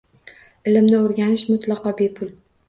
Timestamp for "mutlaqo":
1.53-1.95